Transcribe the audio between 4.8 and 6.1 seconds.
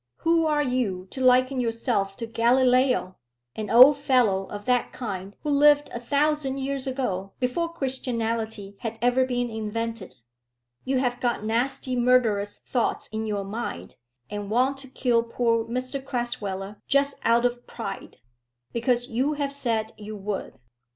kind who lived a